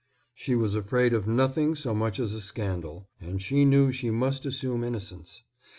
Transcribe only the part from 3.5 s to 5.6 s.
knew she must assume innocence.